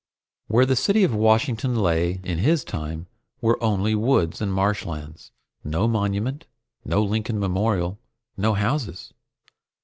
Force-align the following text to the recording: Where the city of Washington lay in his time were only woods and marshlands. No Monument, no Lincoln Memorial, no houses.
Where 0.47 0.65
the 0.65 0.75
city 0.75 1.03
of 1.03 1.13
Washington 1.13 1.75
lay 1.75 2.21
in 2.23 2.39
his 2.39 2.63
time 2.63 3.05
were 3.39 3.63
only 3.63 3.93
woods 3.93 4.41
and 4.41 4.51
marshlands. 4.51 5.29
No 5.63 5.87
Monument, 5.87 6.47
no 6.83 7.03
Lincoln 7.03 7.39
Memorial, 7.39 7.99
no 8.35 8.55
houses. 8.55 9.13